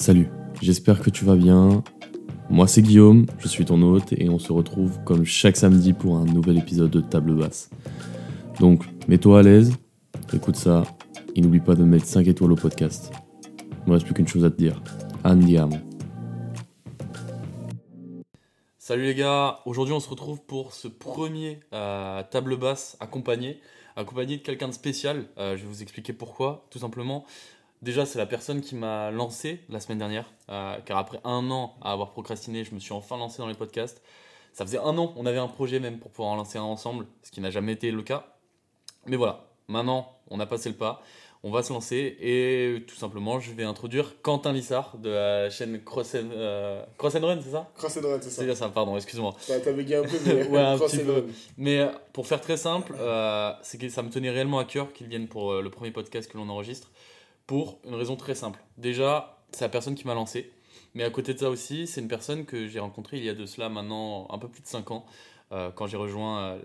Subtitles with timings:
[0.00, 0.28] Salut,
[0.62, 1.82] j'espère que tu vas bien.
[2.50, 6.18] Moi c'est Guillaume, je suis ton hôte et on se retrouve comme chaque samedi pour
[6.18, 7.68] un nouvel épisode de Table Basse.
[8.60, 9.72] Donc mets-toi à l'aise,
[10.32, 10.84] écoute ça
[11.34, 13.10] et n'oublie pas de mettre 5 étoiles au podcast.
[13.72, 14.80] Il me reste plus qu'une chose à te dire.
[15.24, 15.76] Andiamo.
[18.78, 23.60] Salut les gars, aujourd'hui on se retrouve pour ce premier euh, table basse accompagné,
[23.96, 25.24] accompagné de quelqu'un de spécial.
[25.38, 27.26] Euh, je vais vous expliquer pourquoi, tout simplement.
[27.82, 31.76] Déjà, c'est la personne qui m'a lancé la semaine dernière, euh, car après un an
[31.80, 34.02] à avoir procrastiné, je me suis enfin lancé dans les podcasts.
[34.52, 37.06] Ça faisait un an, on avait un projet même pour pouvoir en lancer un ensemble,
[37.22, 38.34] ce qui n'a jamais été le cas.
[39.06, 41.00] Mais voilà, maintenant on a passé le pas,
[41.44, 45.80] on va se lancer et tout simplement je vais introduire Quentin Lissard de la chaîne
[45.84, 47.70] Cross and, euh, Cross and Run, c'est ça?
[47.76, 48.36] Cross and Run, c'est ça.
[48.40, 49.36] C'est bien ça, pardon, excuse-moi.
[49.46, 51.12] T'as bugué un peu, mais Ouais, un Cross petit and peu.
[51.12, 51.26] Run.
[51.56, 55.06] Mais pour faire très simple, euh, c'est que ça me tenait réellement à cœur qu'ils
[55.06, 56.90] viennent pour euh, le premier podcast que l'on enregistre,
[57.48, 58.60] pour une raison très simple.
[58.76, 60.52] Déjà, c'est la personne qui m'a lancé,
[60.94, 63.34] mais à côté de ça aussi, c'est une personne que j'ai rencontrée il y a
[63.34, 65.06] de cela maintenant un peu plus de 5 ans,
[65.50, 66.58] euh, quand j'ai rejoint euh,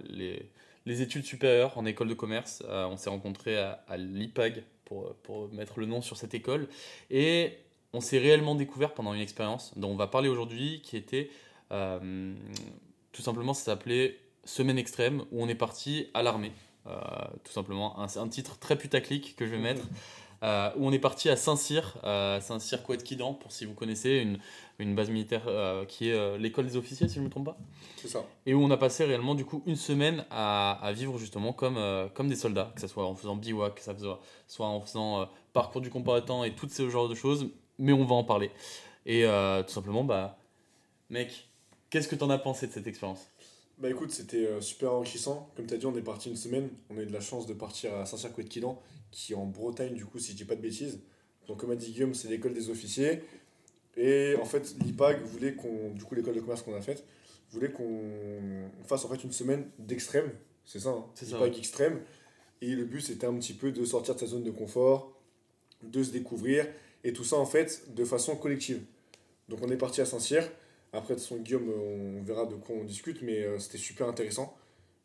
[0.85, 2.63] les, études supérieures en école de commerce.
[2.67, 6.67] Euh, on s'est rencontrés à, l'IPAG, pour, mettre le nom sur cette école,
[7.09, 7.58] et
[7.93, 11.31] on s'est réellement découvert pendant une expérience dont on va parler aujourd'hui, qui était
[11.69, 16.52] tout simplement, ça s'appelait Semaine extrême, où on est parti à l'armée.
[16.86, 19.88] Tout simplement, un, un titre très putaclic que je vais mettre.
[20.44, 24.38] euh, où on est parti à Saint-Cyr, euh, Saint-Cyr Couette-Quidan, pour si vous connaissez, une,
[24.77, 27.58] une base militaire euh, qui est l'école des officiers, si je ne me trompe pas.
[27.97, 28.25] C'est ça.
[28.45, 31.80] Et où on a passé réellement du coup une semaine à, à vivre justement comme,
[32.14, 33.95] comme des soldats, que ce soit en faisant bivouac, que ça
[34.47, 37.49] soit, en faisant parcours du combattant et tout ce genre de choses,
[37.80, 38.52] mais on va en parler.
[39.05, 39.23] Et
[39.66, 40.38] tout simplement, bah,
[41.09, 41.47] mec,
[41.89, 43.30] qu'est-ce que t'en as pensé de cette expérience?
[43.79, 45.52] Bah écoute, c'était euh, super enrichissant.
[45.55, 46.69] Comme tu as dit, on est parti une semaine.
[46.89, 50.05] On a eu de la chance de partir à Saint-Cyr-Couette-Quidan, qui est en Bretagne, du
[50.05, 50.99] coup, si je dis pas de bêtises.
[51.47, 53.23] Donc, comme a dit Guillaume, c'est l'école des officiers.
[53.97, 57.03] Et en fait, l'IPAG voulait qu'on, du coup, l'école de commerce qu'on a faite,
[57.52, 60.31] voulait qu'on fasse en fait une semaine d'extrême.
[60.65, 61.99] C'est ça, hein, C'est ça, l'IPAG extrême.
[62.61, 65.19] Et le but, c'était un petit peu de sortir de sa zone de confort,
[65.81, 66.65] de se découvrir,
[67.03, 68.81] et tout ça en fait de façon collective.
[69.49, 70.49] Donc on est parti à Saint-Cyr.
[70.93, 74.55] Après, de son Guillaume, on verra de quoi on discute, mais euh, c'était super intéressant.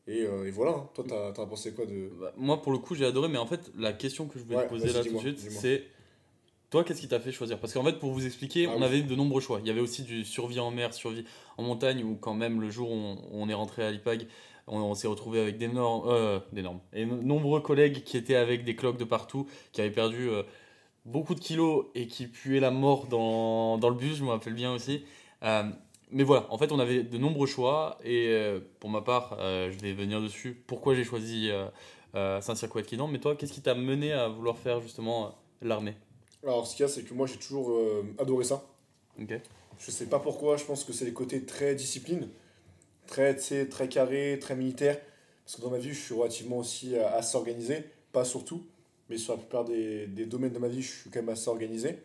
[0.07, 0.89] Et, euh, et voilà, hein.
[0.95, 2.11] toi, t'as t'as pensé quoi de?
[2.21, 4.57] Bah, Moi, pour le coup, j'ai adoré, mais en fait, la question que je voulais
[4.57, 5.61] Ouais, te poser là tout de suite, dis-moi.
[5.63, 5.85] c'est
[6.71, 7.59] toi, qu'est-ce qui t'a fait choisir?
[7.61, 8.85] Parce qu'en fait, pour vous expliquer, Ah on oui.
[8.85, 9.61] avait de nombreux choix.
[9.63, 11.25] Il y avait aussi du survie en mer, survie
[11.57, 14.27] en montagne, où quand même le jour où on, est rentré à l'IPAG,
[14.67, 18.65] on, on s'est retrouvé avec d'énormes, euh, d'énormes, et no- nombreux collègues qui étaient avec
[18.65, 20.29] des cloques de partout, qui avaient perdu
[21.05, 24.55] beaucoup de kilos et qui puaient la mort dans, dans le bus, je me rappelle
[24.55, 25.05] bien aussi.
[25.43, 25.71] Euh,
[26.11, 29.71] mais voilà, en fait, on avait de nombreux choix, et euh, pour ma part, euh,
[29.71, 30.63] je vais venir dessus.
[30.67, 31.51] Pourquoi j'ai choisi
[32.15, 35.97] euh, Saint-Cyr-Couette-Quidan Mais toi, qu'est-ce qui t'a mené à vouloir faire justement l'armée?
[36.43, 37.79] Alors, ce qu'il y a, c'est que moi, j'ai toujours
[38.19, 38.65] adoré ça.
[39.21, 39.39] Ok.
[39.79, 42.29] Je sais pas pourquoi, je pense que c'est les côtés très discipline,
[43.07, 44.99] très, très carré, très militaire.
[45.45, 48.67] Parce que dans ma vie, je suis relativement aussi assez organisé, pas surtout,
[49.09, 51.49] mais sur la plupart des, des domaines de ma vie, je suis quand même assez
[51.49, 51.99] organisé.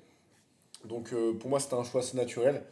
[0.86, 2.64] Donc pour moi, c'était un choix assez naturel.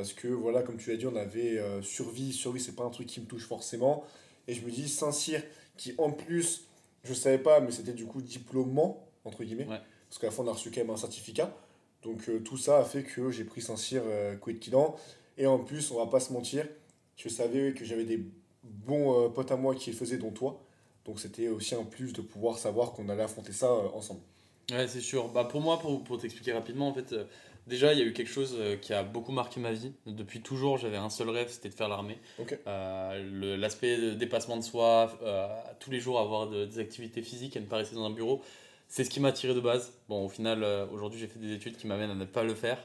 [0.00, 2.32] Parce que voilà, comme tu l'as dit, on avait euh, survie.
[2.32, 4.04] Survie, c'est pas un truc qui me touche forcément.
[4.48, 5.42] Et je me dis, Saint-Cyr,
[5.76, 6.64] qui en plus,
[7.04, 9.66] je savais pas, mais c'était du coup diplômant, entre guillemets.
[9.66, 9.80] Ouais.
[10.08, 11.54] Parce qu'à la fin, on a reçu quand même un certificat.
[12.02, 14.36] Donc euh, tout ça a fait que j'ai pris Saint-Cyr, euh.
[15.36, 16.66] Et en plus, on va pas se mentir,
[17.16, 18.24] je savais que j'avais des
[18.62, 20.62] bons euh, potes à moi qui le faisaient, dont toi.
[21.04, 24.20] Donc c'était aussi un plus de pouvoir savoir qu'on allait affronter ça euh, ensemble.
[24.70, 25.28] Ouais, c'est sûr.
[25.28, 27.14] Bah, pour moi, pour, pour t'expliquer rapidement, en fait,
[27.66, 29.92] déjà, il y a eu quelque chose euh, qui a beaucoup marqué ma vie.
[30.06, 32.18] Depuis toujours, j'avais un seul rêve, c'était de faire l'armée.
[32.66, 35.46] Euh, L'aspect de dépassement de soi, euh,
[35.78, 38.42] tous les jours avoir de- des activités physiques et ne pas rester dans un bureau,
[38.88, 39.92] c'est ce qui m'a attiré de base.
[40.08, 42.54] Bon, au final, euh, aujourd'hui, j'ai fait des études qui m'amènent à ne pas le
[42.54, 42.78] faire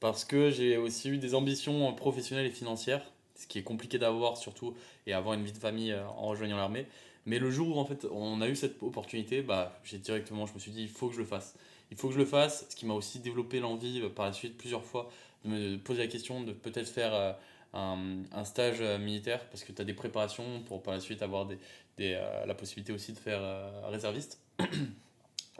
[0.00, 3.02] parce que j'ai aussi eu des ambitions professionnelles et financières,
[3.34, 4.74] ce qui est compliqué d'avoir surtout
[5.06, 6.86] et avoir une vie de famille en rejoignant l'armée.
[7.24, 10.54] Mais le jour où en fait on a eu cette opportunité, bah, j'ai directement, je
[10.54, 11.54] me suis dit, il faut que je le fasse.
[11.90, 14.32] Il faut que je le fasse, ce qui m'a aussi développé l'envie euh, par la
[14.32, 15.08] suite plusieurs fois
[15.44, 17.32] de me poser la question de peut-être faire euh,
[17.74, 21.22] un, un stage euh, militaire parce que tu as des préparations pour par la suite
[21.22, 21.58] avoir des,
[21.98, 23.40] des, la possibilité aussi de faire
[23.88, 24.40] réserviste.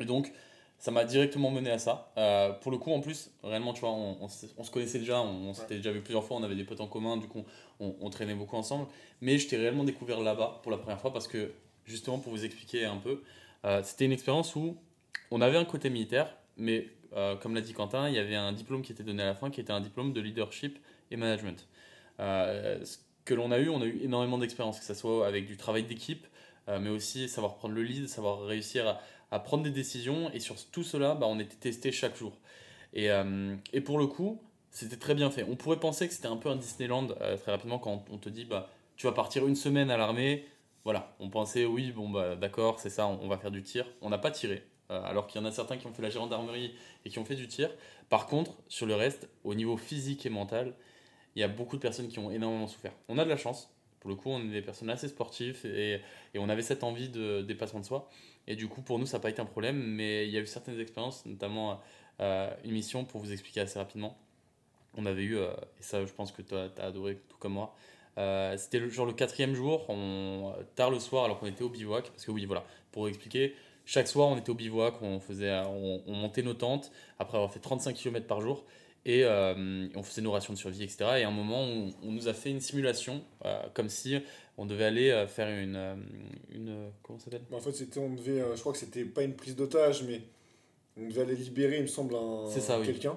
[0.01, 0.33] Et donc,
[0.79, 2.13] ça m'a directement mené à ça.
[2.19, 4.99] Euh, pour le coup, en plus, réellement, tu vois, on, on, se- on se connaissait
[4.99, 7.29] déjà, on, on s'était déjà vu plusieurs fois, on avait des potes en commun, du
[7.29, 7.45] coup,
[7.81, 8.87] on, on traînait beaucoup ensemble.
[9.21, 11.53] Mais je t'ai réellement découvert là-bas pour la première fois parce que,
[11.87, 13.23] justement, pour vous expliquer un peu,
[13.65, 14.77] euh, c'était une expérience où
[15.31, 18.53] on avait un côté militaire, mais euh, comme l'a dit Quentin, il y avait un
[18.53, 20.79] diplôme qui était donné à la fin qui était un diplôme de leadership
[21.11, 21.67] et management.
[22.21, 25.47] Euh, ce que l'on a eu, on a eu énormément d'expérience, que ce soit avec
[25.47, 26.27] du travail d'équipe,
[26.69, 29.01] euh, mais aussi savoir prendre le lead, savoir réussir
[29.31, 30.31] à, prendre des décisions.
[30.33, 32.39] Et sur tout cela, bah, on était testé chaque jour.
[32.95, 33.11] Et,
[33.85, 34.41] pour le coup,
[34.71, 35.45] c'était très bien fait.
[35.49, 38.47] On pourrait penser que c'était un peu un Disneyland très rapidement quand on te dit
[38.47, 40.47] bah, tu vas partir une semaine à l'armée.
[40.85, 43.87] Voilà, on pensait oui, bon, bah, d'accord, c'est ça, on, va faire du tir.
[44.01, 46.75] On n'a pas tiré, alors qu'il y en a certains qui ont fait la gendarmerie
[47.05, 47.71] et qui ont fait du tir.
[48.09, 50.75] Par contre, sur le reste, au niveau physique et mental,
[51.37, 52.93] il y a beaucoup de personnes qui ont énormément souffert.
[53.09, 53.71] On a de la chance.
[54.01, 56.01] Pour le coup, on est des personnes assez sportives et,
[56.37, 58.09] on avait cette envie de dépassement de soi.
[58.47, 60.41] Et du coup, pour nous, ça n'a pas été un problème, mais il y a
[60.41, 61.81] eu certaines expériences, notamment
[62.21, 64.17] euh, une mission pour vous expliquer assez rapidement.
[64.95, 67.75] On avait eu, euh, et ça, je pense que tu as, adoré, tout comme moi.
[68.19, 71.69] Euh, C'était le, genre le quatrième jour, on, tard le soir, alors qu'on était au
[71.69, 72.09] bivouac.
[72.11, 73.55] Parce que, oui, voilà, pour vous expliquer,
[73.87, 77.53] chaque soir, on était au bivouac, on, faisait, on, on montait nos tentes après avoir
[77.53, 78.65] fait 35 km par jour
[79.07, 81.05] et euh, on faisait nos rations de survie, etc.
[81.19, 84.19] Et à un moment, on, on nous a fait une simulation, euh, comme si
[84.59, 85.77] on devait aller euh, faire une.
[86.51, 87.43] une comment ça s'appelle?
[87.49, 90.23] Mais en fait, c'était, on devait, je crois que c'était pas une prise d'otage, mais
[90.97, 92.87] on devait aller libérer, il me semble, un, C'est ça, oui.
[92.87, 93.17] quelqu'un.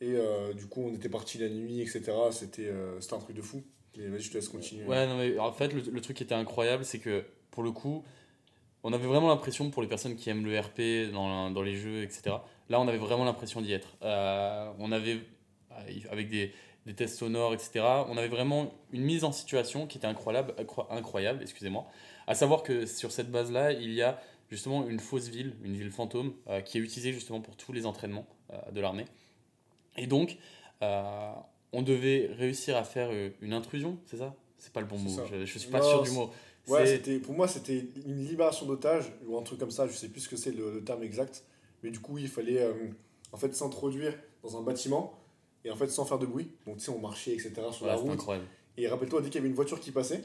[0.00, 2.10] Et euh, du coup, on était parti la nuit, etc.
[2.30, 3.62] C'était, c'était un truc de fou.
[3.98, 4.86] Mais vas-y, je te laisse continuer.
[4.86, 7.70] Ouais, non, mais en fait, le, le truc qui était incroyable, c'est que pour le
[7.70, 8.02] coup,
[8.84, 12.02] on avait vraiment l'impression, pour les personnes qui aiment le RP dans, dans les jeux,
[12.02, 12.36] etc.,
[12.68, 13.96] là, on avait vraiment l'impression d'y être.
[14.02, 15.20] Euh, on avait,
[16.10, 16.52] avec des,
[16.86, 20.86] des tests sonores, etc., on avait vraiment une mise en situation qui était incroyable, incro-
[20.90, 21.86] incroyable excusez-moi.
[22.26, 24.20] À savoir que sur cette base-là, il y a
[24.50, 27.86] justement une fausse ville, une ville fantôme, euh, qui est utilisée justement pour tous les
[27.86, 29.06] entraînements euh, de l'armée.
[29.96, 30.36] Et donc,
[30.82, 31.32] euh,
[31.72, 34.34] on devait réussir à faire euh, une intrusion, c'est ça?
[34.58, 36.30] C'est pas le bon mot, je, je suis pas Non, sûr du mot.
[36.68, 39.86] Ouais, c'était, pour moi, c'était une libération d'otage ou un truc comme ça.
[39.88, 41.44] Je sais plus ce que c'est le, le terme exact.
[41.82, 42.72] Mais du coup, il fallait euh,
[43.32, 44.14] en fait s'introduire
[44.44, 45.18] dans un bâtiment
[45.64, 46.50] et en fait sans faire de bruit.
[46.66, 47.52] Donc, tu sais, on marchait, etc.
[47.72, 48.12] sur Ouais, la route.
[48.12, 48.46] incroyable.
[48.76, 50.22] Et rappelle-toi, dès qu'il y avait une voiture qui passait,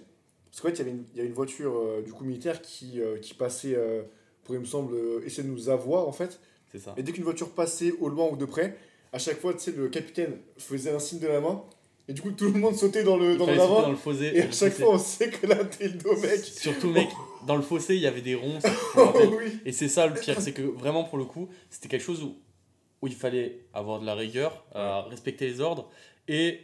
[0.51, 2.23] parce qu'en fait, il y avait une, il y avait une voiture euh, du coup
[2.23, 3.75] militaire qui, euh, qui passait
[4.43, 4.95] pour, il me semble,
[5.25, 6.39] essayer de nous avoir en fait.
[6.71, 6.93] C'est ça.
[6.97, 8.77] Et dès qu'une voiture passait au loin ou de près,
[9.13, 11.63] à chaque fois, tu sais, le capitaine faisait un signe de la main.
[12.09, 14.31] Et du coup, tout le monde sautait dans le, dans le dans fossé.
[14.33, 14.83] Et à chaque fossé.
[14.83, 16.39] fois, on sait que là, t'es le dos, mec.
[16.39, 17.09] Surtout, mec,
[17.45, 18.63] dans le fossé, il y avait des ronces.
[18.95, 19.59] Oh oui.
[19.65, 22.37] Et c'est ça le pire, c'est que vraiment pour le coup, c'était quelque chose où,
[23.01, 25.89] où il fallait avoir de la rigueur, euh, respecter les ordres
[26.27, 26.61] et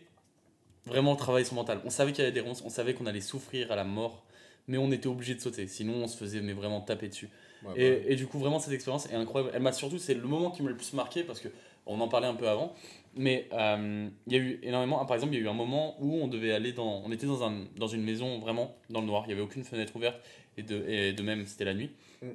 [0.85, 1.81] vraiment travailler son mental.
[1.85, 4.25] On savait qu'il y avait des ronces, on savait qu'on allait souffrir à la mort,
[4.67, 7.29] mais on était obligé de sauter, sinon on se faisait mais vraiment taper dessus.
[7.65, 9.53] Ouais, Et, du coup, vraiment, cette expérience est incroyable.
[9.55, 11.49] Elle m'a surtout, c'est le moment qui m'a le plus marqué parce que
[11.85, 12.73] on en parlait un peu avant.
[13.15, 15.03] Mais euh, il y a eu énormément.
[15.05, 17.03] Par exemple, il y a eu un moment où on devait aller dans.
[17.05, 19.23] On était dans, un, dans une maison vraiment dans le noir.
[19.25, 20.19] Il n'y avait aucune fenêtre ouverte
[20.57, 21.91] et de, et de même, c'était la nuit.
[22.21, 22.27] Mm.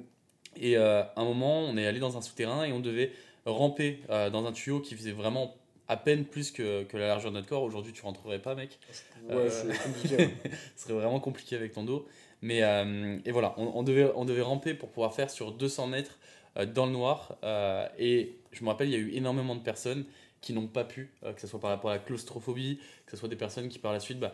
[0.55, 3.11] Et euh, à un moment, on est allé dans un souterrain et on devait
[3.45, 5.55] ramper euh, dans un tuyau qui faisait vraiment
[5.87, 7.63] à peine plus que, que la largeur de notre corps.
[7.63, 8.79] Aujourd'hui, tu rentrerais pas, mec.
[9.27, 10.29] Ouais, euh, c'est compliqué.
[10.75, 12.07] Ce serait vraiment compliqué avec ton dos.
[12.41, 15.87] Mais euh, et voilà, on, on devait, on devait ramper pour pouvoir faire sur 200
[15.87, 16.17] mètres
[16.57, 17.37] euh, dans le noir.
[17.43, 20.05] euh, et je me rappelle, il y a eu énormément de personnes
[20.41, 23.27] qui n'ont pas pu, que ce soit par rapport à la claustrophobie, que ce soit
[23.29, 24.33] des personnes qui par la suite, bah,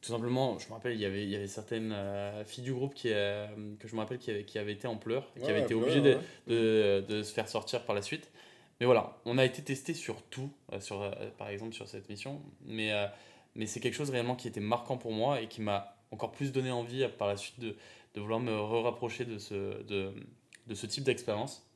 [0.00, 2.72] tout simplement, je me rappelle, il y avait, il y avait certaines euh, filles du
[2.72, 3.46] groupe qui, euh,
[3.80, 5.74] que je me rappelle qui avaient, qui avaient été en pleurs, qui Ouais, avaient été
[5.74, 6.18] obligées ouais.
[6.48, 8.30] de, de, se faire sortir par la suite.
[8.80, 11.08] Mais voilà, on a été testé sur tout, euh, sur,
[11.38, 12.90] par exemple sur cette mission, mais,
[13.54, 16.52] mais c'est quelque chose réellement qui était marquant pour moi et qui m'a encore plus
[16.52, 17.74] donné envie par la suite de,
[18.14, 20.12] de vouloir me rapprocher de ce, de,
[20.68, 21.66] de ce type d'expérience.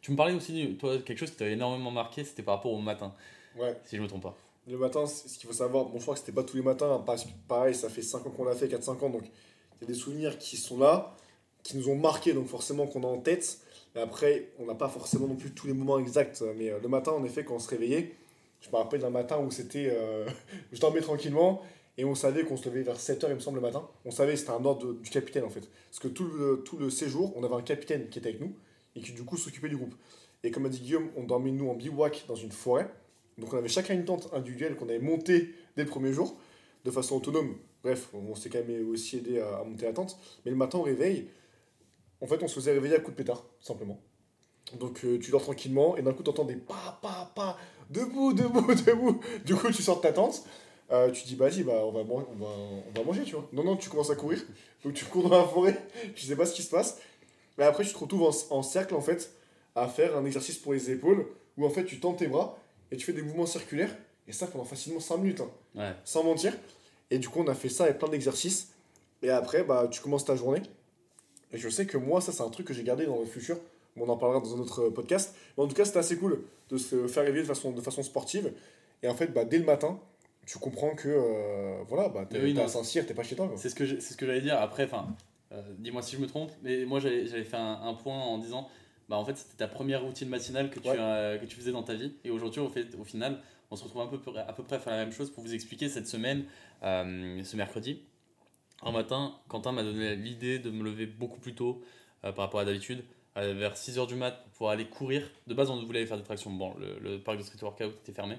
[0.00, 2.78] Tu me parlais aussi, toi, quelque chose qui t'avait énormément marqué, c'était par rapport au
[2.80, 3.14] matin,
[3.58, 3.76] Ouais.
[3.84, 4.36] si je me trompe pas.
[4.66, 6.90] Le matin, ce qu'il faut savoir, bon, je crois que c'était pas tous les matins,
[6.90, 9.80] hein, parce que pareil, ça fait 5 ans qu'on l'a fait, 4-5 ans, donc il
[9.82, 11.14] y a des souvenirs qui sont là,
[11.62, 13.58] qui nous ont marqués, donc forcément qu'on a en tête.
[13.94, 16.88] Mais après, on n'a pas forcément non plus tous les moments exacts, mais euh, le
[16.88, 18.14] matin, en effet, quand on se réveillait,
[18.60, 19.88] je me rappelle d'un matin où c'était.
[19.90, 20.26] euh,
[20.72, 21.60] je dormais tranquillement,
[21.98, 23.88] et on savait qu'on se levait vers 7h, il me semble, le matin.
[24.04, 25.68] On savait, c'était un ordre du capitaine, en fait.
[25.90, 28.54] Parce que tout le, tout le séjour, on avait un capitaine qui était avec nous,
[28.96, 29.94] et qui du coup s'occupait du groupe.
[30.42, 32.90] Et comme a dit Guillaume, on dormait nous en bivouac dans une forêt.
[33.38, 36.36] Donc on avait chacun une tente individuelle qu'on avait montée dès le premier jour,
[36.84, 37.56] de façon autonome.
[37.82, 40.18] Bref, on s'est quand même aussi aidé à, monter la tente.
[40.44, 41.28] Mais le matin au réveil,
[42.20, 44.00] en fait on se faisait réveiller à coups de pétard, simplement.
[44.78, 47.56] Donc euh, tu dors tranquillement et d'un coup tu entends des pa pa pa,
[47.88, 49.20] debout, debout, debout.
[49.44, 50.44] Du coup tu sors de ta tente,
[50.92, 53.46] euh, tu dis bah vas-y, bah, on, va on, va, on va manger, tu vois.
[53.52, 54.40] Non, non, tu commences à courir.
[54.84, 55.78] Donc tu cours dans la forêt,
[56.14, 56.98] tu sais pas ce qui se passe.
[57.58, 59.30] Et après tu te retrouves en, en cercle en fait
[59.76, 61.26] à faire un exercice pour les épaules
[61.58, 62.58] où en fait tu tends tes bras
[62.90, 63.94] et tu fais des mouvements circulaires.
[64.26, 65.92] Et ça pendant facilement 5 minutes hein, Ouais.
[66.04, 66.56] sans mentir.
[67.10, 68.70] Et du coup on a fait ça avec plein d'exercices.
[69.22, 70.62] Et après bah tu commences ta journée.
[71.52, 73.58] Et je sais que moi ça c'est un truc que j'ai gardé dans le futur.
[73.96, 75.34] On en parlera dans un autre euh, podcast.
[75.58, 78.02] Mais en tout cas c'était assez cool de se faire réveiller de façon, de façon
[78.02, 78.52] sportive.
[79.02, 79.98] Et en fait bah, dès le matin
[80.50, 82.68] tu comprends que euh, voilà bah, t'es oui, à non.
[82.68, 83.56] Saint-Cyr t'es pas chez toi quoi.
[83.56, 84.58] C'est ce que c'est ce que j'allais dire.
[84.60, 85.14] Après, enfin,
[85.52, 88.38] euh, dis-moi si je me trompe, mais moi j'avais j'avais fait un, un point en
[88.38, 88.68] disant,
[89.08, 90.96] bah en fait c'était ta première routine matinale que tu, Ouais.
[90.98, 92.14] euh, que tu faisais dans ta vie.
[92.24, 93.38] Et aujourd'hui, au, fait, au final,
[93.70, 95.54] on se retrouve un peu, à peu près à faire la même chose pour vous
[95.54, 96.44] expliquer cette semaine,
[96.82, 98.02] euh, ce mercredi.
[98.82, 101.82] Un matin, Quentin m'a donné l'idée de me lever beaucoup plus tôt
[102.24, 103.04] euh, par rapport à d'habitude,
[103.36, 105.30] vers 6h du mat pour pouvoir aller courir.
[105.46, 106.50] De base, on voulait aller faire des tractions.
[106.50, 108.36] Bon, le, le parc de street workout était fermé.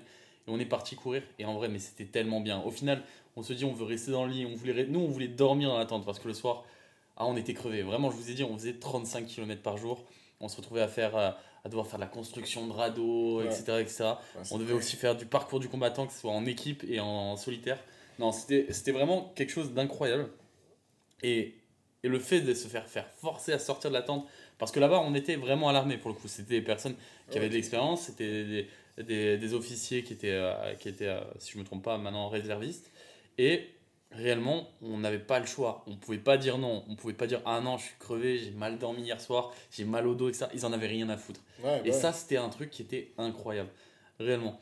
[0.52, 1.24] On est parti courir.
[1.40, 2.62] Et en vrai, mais c'était tellement bien.
[2.62, 3.04] Au final,
[3.36, 4.46] on se dit, on veut rester dans le lit.
[4.46, 6.64] On voulait, nous, on voulait dormir dans la tente parce que le soir,
[7.18, 7.82] ah, on était crevés.
[7.84, 10.04] Vraiment, je vous ai dit, on faisait 35 km par jour.
[10.40, 11.30] On se retrouvait à, faire, euh,
[11.64, 13.46] à devoir faire de la construction de radeaux, Ouais.
[13.46, 14.04] etc., etc.
[14.36, 17.00] Ouais, On devait aussi faire du parcours du combattant, que ce soit en équipe et
[17.00, 17.78] en solitaire.
[18.20, 20.30] Non, c'était c'était vraiment quelque chose d'incroyable.
[21.24, 21.54] Et,
[22.04, 24.26] et le fait de se faire, faire forcer à sortir de la tente,
[24.58, 26.28] parce que là-bas, on était vraiment alarmés pour le coup.
[26.28, 26.96] C'était des personnes
[27.30, 28.68] qui avaient de l'expérience, c'était des,
[28.98, 31.98] des, des officiers qui étaient, euh, qui étaient euh, si je ne me trompe pas,
[31.98, 32.92] maintenant réservistes.
[33.38, 33.66] Et
[34.12, 35.84] réellement, on n'avait pas le choix.
[35.88, 36.84] On ne pouvait pas dire non.
[36.88, 39.52] On ne pouvait pas dire Ah non, je suis crevé, j'ai mal dormi hier soir,
[39.72, 40.48] j'ai mal au dos, etc.
[40.54, 41.40] Ils en avaient rien à foutre.
[41.64, 41.92] Ouais, Et ouais.
[41.92, 43.70] ça, c'était un truc qui était incroyable,
[44.20, 44.60] réellement.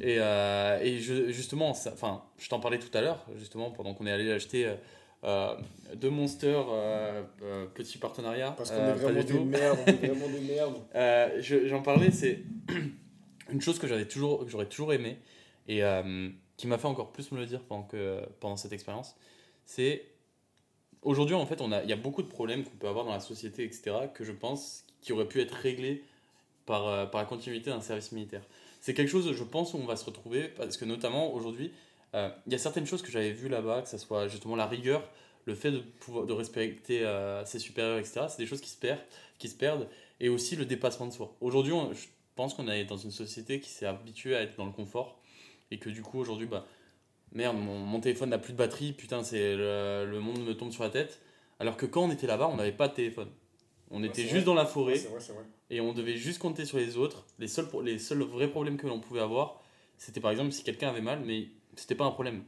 [0.00, 3.94] Et, euh, et je- justement, ça- enfin, je t'en parlais tout à l'heure, justement, pendant
[3.94, 4.72] qu'on est allé acheter
[5.24, 5.54] euh,
[5.96, 7.22] deux Monster, euh,
[7.74, 8.52] petit partenariat.
[8.56, 11.40] Parce qu'on est vraiment des merdes, on est vraiment des merdes.
[11.42, 12.42] Je- J'en parlais, c'est
[13.48, 15.18] une chose que j'avais toujours, que j'aurais toujours aimé
[15.66, 19.16] et euh, qui m'a fait encore plus me le dire pendant, que, pendant cette expérience.
[19.64, 20.06] C'est
[21.02, 23.12] aujourd'hui, en fait, on a, il y a beaucoup de problèmes qu'on peut avoir dans
[23.12, 26.02] la société, etc., que je pense qui auraient pu être réglés
[26.66, 28.42] par, euh, par la continuité d'un service militaire.
[28.80, 31.72] C'est quelque chose, je pense, où on va se retrouver parce que notamment aujourd'hui,
[32.14, 34.66] euh, il y a certaines choses que j'avais vues là-bas, que ce soit justement la
[34.66, 35.08] rigueur,
[35.44, 37.06] le fait de pouvoir de respecter
[37.46, 38.26] ses supérieurs, etc.
[38.28, 39.00] C'est des choses qui se perdent,
[39.38, 39.88] qui se perdent,
[40.20, 41.34] et aussi le dépassement de soi.
[41.40, 41.72] Aujourd'hui,
[42.38, 45.20] pense qu'on est dans une société qui s'est habituée à être dans le confort,
[45.72, 46.64] et que du coup aujourd'hui, bah
[47.32, 50.70] merde, mon, mon téléphone n'a plus de batterie, putain, c'est le, le monde me tombe
[50.70, 51.20] sur la tête.
[51.58, 53.28] Alors que quand on était là-bas, on n'avait pas de téléphone.
[53.90, 54.44] On était juste vrai.
[54.44, 55.42] dans la forêt Ouais, c'est vrai, c'est vrai.
[55.70, 57.26] et on devait juste compter sur les autres.
[57.40, 59.60] Les seuls, les seuls vrais problèmes que l'on pouvait avoir,
[59.96, 62.44] c'était par exemple si quelqu'un avait mal, mais c'était pas un problème.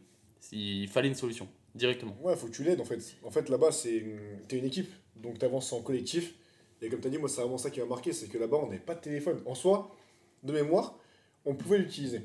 [0.53, 2.17] Il fallait une solution, directement.
[2.23, 3.01] Ouais, faut que tu l'aides en fait.
[3.25, 4.21] En fait, là-bas, c'est une...
[4.47, 6.35] t'es une équipe, donc t'avances en collectif.
[6.83, 8.67] Et comme t'as dit, moi, c'est vraiment ça qui m'a marqué, c'est que là-bas, on
[8.67, 9.43] n'avait pas de téléphone.
[9.47, 9.95] En soi,
[10.43, 10.99] de mémoire,
[11.45, 12.23] on pouvait l'utiliser.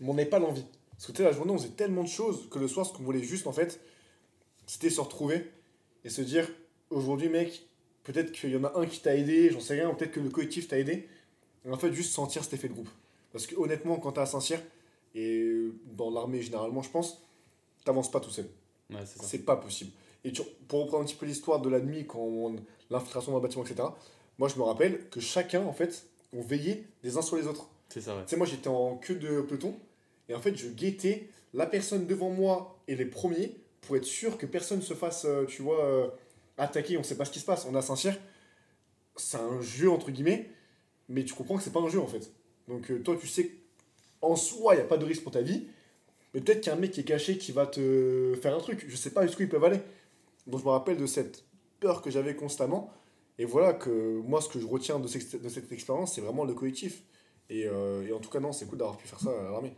[0.00, 0.64] Mais on n'avait pas l'envie.
[0.90, 3.04] Parce que tu la journée, on faisait tellement de choses que le soir, ce qu'on
[3.04, 3.80] voulait juste, en fait,
[4.66, 5.50] c'était se retrouver
[6.04, 6.48] et se dire
[6.90, 7.68] aujourd'hui, mec,
[8.02, 10.20] peut-être qu'il y en a un qui t'a aidé, j'en sais rien, ou peut-être que
[10.20, 11.08] le collectif t'a aidé.
[11.64, 12.88] Et en fait, juste sentir cet effet de groupe.
[13.32, 14.60] Parce que honnêtement, quand t'es à Saint-Cyr,
[15.14, 17.22] et dans l'armée généralement, je pense,
[17.84, 18.48] t'avances pas tout seul.
[18.90, 19.00] Ouais.
[19.04, 19.92] C'est pas possible.
[20.28, 22.56] Et tu- pour reprendre un petit peu l'histoire de la nuit, quand on-
[22.90, 23.88] l'infiltration le bâtiment, etc.,
[24.38, 26.04] moi je me rappelle que chacun, en fait,
[26.34, 27.68] on veillait les uns sur les autres.
[27.88, 28.22] C'est ça, ouais.
[28.24, 29.74] Tu sais, moi j'étais en queue de peloton,
[30.28, 34.36] et en fait je guettais la personne devant moi et les premiers pour être sûr
[34.36, 36.08] que personne se fasse, euh, tu vois, euh,
[36.58, 36.98] attaquer.
[36.98, 37.64] On sait pas ce qui se passe.
[37.70, 38.14] On a Saint-Cyr,
[39.16, 40.50] c'est un jeu entre guillemets,
[41.08, 42.30] mais tu comprends que c'est pas un jeu en fait.
[42.68, 43.50] Donc euh, toi tu sais
[44.20, 45.66] en soi il n'y a pas de risque pour ta vie,
[46.34, 48.60] mais peut-être qu'il y a un mec qui est caché qui va te faire un
[48.60, 48.84] truc.
[48.88, 49.80] Je sais pas jusqu'où ils peuvent aller.
[50.48, 51.44] Donc je me rappelle de cette
[51.80, 52.90] peur que j'avais constamment.
[53.38, 56.44] Et voilà que moi ce que je retiens de, cette- de cette expérience c'est vraiment
[56.44, 57.02] le collectif.
[57.50, 59.74] Et, euh, et en tout cas non c'est cool d'avoir pu faire ça à l'armée.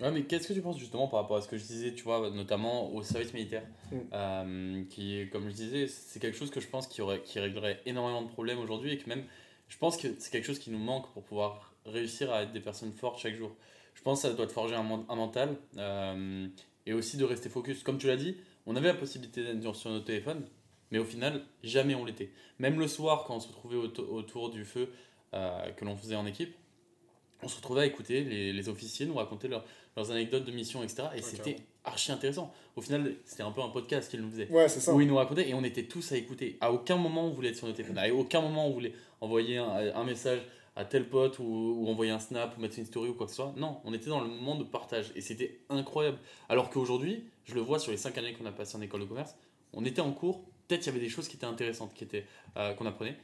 [0.00, 2.02] Ouais, mais qu'est-ce que tu penses justement par rapport à ce que je disais, tu
[2.02, 3.96] vois, notamment au service militaire Mm.
[4.12, 7.80] euh, qui, comme je disais, c'est quelque chose que je pense qui, aurait, qui réglerait
[7.86, 9.22] énormément de problèmes aujourd'hui et que même,
[9.68, 12.58] je pense que c'est quelque chose qui nous manque pour pouvoir réussir à être des
[12.60, 13.52] personnes fortes chaque jour.
[13.94, 16.48] Je pense que ça doit te forger un mental euh,
[16.86, 17.84] et aussi de rester focus.
[17.84, 18.36] Comme tu l'as dit,
[18.66, 20.44] on avait la possibilité d'être sur notre téléphone,
[20.90, 22.30] mais au final, jamais on l'était.
[22.58, 24.90] Même le soir, quand on se retrouvait auto- autour du feu
[25.34, 26.54] euh, que l'on faisait en équipe,
[27.42, 29.64] on se retrouvait à écouter les, les officiers nous raconter leur-
[29.96, 31.04] leurs anecdotes de mission, etc.
[31.14, 32.52] Et c'était archi intéressant.
[32.76, 34.48] Au final, c'était un peu un podcast qu'ils nous faisaient.
[34.50, 34.94] Ouais c'est ça.
[34.94, 36.56] Où ils nous racontaient et on était tous à écouter.
[36.60, 37.98] À aucun moment on voulait être sur notre téléphone.
[37.98, 40.40] À aucun moment on voulait envoyer un, un message
[40.76, 43.30] à tel pote ou, ou envoyer un snap ou mettre une story ou quoi que
[43.30, 43.52] ce soit.
[43.56, 46.18] Non, on était dans le moment de partage et c'était incroyable.
[46.48, 49.06] Alors qu'aujourd'hui, je le vois sur les 5 années qu'on a passé en école de
[49.06, 49.34] commerce,
[49.72, 52.24] on était en cours, peut-être il y avait des choses qui étaient intéressantes qui étaient
[52.56, 53.16] euh, qu'on apprenait,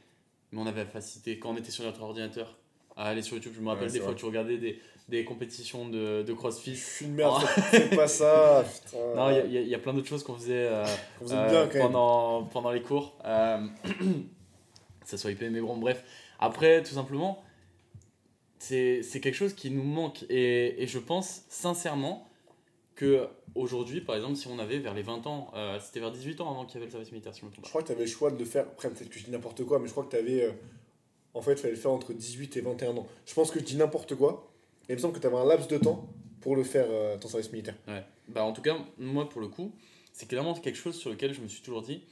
[0.51, 2.57] mais on avait la facilité quand on était sur notre ordinateur
[2.97, 3.53] à aller sur YouTube.
[3.55, 4.15] Je me rappelle Ouais, des c'est fois vrai.
[4.15, 6.75] que tu regardais des, des compétitions de, de Je CrossFit.
[6.75, 8.65] suis une merde, faites pas ça.
[8.85, 8.97] putain.
[9.15, 10.67] Non, il y a- y, y plein d'autres choses qu'on faisait.
[10.67, 10.85] euh,
[11.31, 13.15] euh, bien pendant, pendant les cours.
[15.05, 16.03] Ça soit IP, mais bon, bref.
[16.39, 17.43] Après, tout simplement,
[18.59, 20.23] c'est c'est quelque chose qui nous manque.
[20.29, 22.27] Et, et je pense sincèrement
[23.01, 26.39] que aujourd'hui, par exemple, si on avait vers les 20 ans, euh, c'était vers 18
[26.41, 27.69] ans avant qu'il y avait le service militaire, si je me trompe Je pas.
[27.69, 28.63] crois que tu avais le choix de le faire.
[28.67, 30.55] Après, peut-être que je dis n'importe quoi, mais je crois que tu avais.
[31.33, 33.07] en fait, il fallait le faire entre 18 et 21 ans.
[33.25, 34.51] Je pense que je dis n'importe quoi.
[34.87, 36.07] Et il me semble que tu avais un laps de temps
[36.41, 37.75] pour le faire, euh, ton service militaire.
[37.87, 38.03] Ouais.
[38.27, 39.71] Bah, en tout cas, moi, pour le coup,
[40.13, 42.03] c'est clairement quelque chose sur lequel je me suis toujours dit,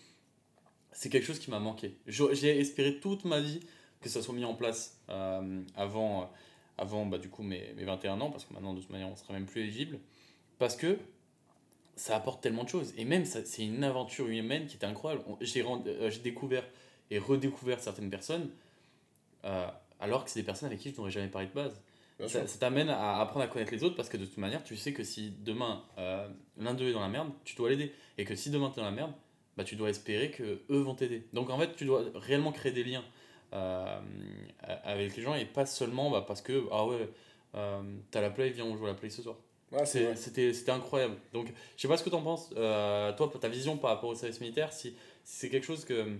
[0.92, 1.96] c'est quelque chose qui m'a manqué.
[2.08, 3.60] J'ai espéré toute ma vie
[4.02, 6.30] que ça soit mis en place euh, avant,
[6.78, 9.16] avant bah, du coup mes, mes 21 ans, parce que maintenant de toute manière on
[9.16, 10.00] sera même plus éligible,
[10.60, 11.00] parce que
[11.96, 12.94] ça apporte tellement de choses.
[12.98, 15.24] Et même, c'est une aventure humaine qui était incroyable.
[15.42, 16.64] J'ai euh, j'ai découvert
[17.12, 18.50] et redécouvert certaines personnes,
[19.46, 19.68] euh,
[20.00, 21.82] alors que c'est des personnes avec qui je n'aurais jamais parlé de base.
[22.20, 24.76] Bien Ça, t'amène à apprendre à connaître les autres parce que de toute manière, tu
[24.76, 27.94] sais que si demain euh, l'un d'eux est dans la merde, tu dois l'aider.
[28.18, 29.14] Et que si demain tu es dans la merde,
[29.58, 31.28] bah, tu dois espérer que eux vont t'aider.
[31.34, 33.04] Donc en fait, tu dois réellement créer des liens
[34.62, 37.10] avec les gens et pas seulement bah, parce que, ah ouais,
[38.12, 39.38] t'as la play, viens, on joue à la play ce soir.
[39.72, 39.86] Ouais.
[39.86, 41.16] C'était incroyable.
[41.34, 44.10] Donc, je sais pas ce que tu en penses, euh, toi, ta vision par rapport
[44.10, 44.90] au service militaire, si,
[45.24, 46.18] si c'est quelque chose que,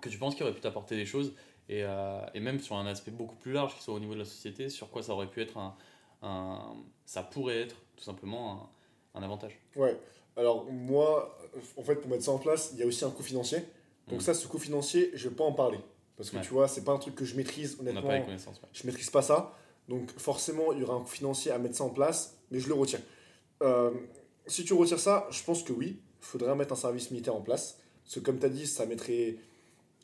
[0.00, 1.34] que tu penses qui aurait pu t'apporter des choses,
[1.68, 4.20] et, euh, et même sur un aspect beaucoup plus large, qui soit au niveau de
[4.20, 5.74] la société, sur quoi ça aurait pu être un.
[6.22, 6.74] un-
[7.06, 8.70] ça pourrait être tout simplement
[9.14, 9.58] un, un avantage.
[9.76, 9.98] Ouais.
[10.36, 11.38] Alors, moi,
[11.76, 13.58] en fait, pour mettre ça en place, il y a aussi un coût financier.
[14.08, 14.22] Donc, Mm.
[14.22, 15.78] ça, ce coût financier, je vais pas en parler.
[16.16, 16.42] Parce que Ouais.
[16.42, 18.02] tu vois, c'est pas un truc que je maîtrise, On honnêtement.
[18.02, 18.56] pas les connaissances.
[18.60, 18.68] ouais.
[18.72, 19.54] je maîtrise pas ça.
[19.90, 22.68] Donc forcément, il y aura un coût financier à mettre ça en place, mais je
[22.68, 23.00] le retire.
[23.60, 23.90] Euh,
[24.46, 27.40] si tu retires ça, je pense que oui, il faudrait mettre un service militaire en
[27.40, 27.76] place.
[28.04, 29.36] Parce que comme tu as dit, ça mettrait...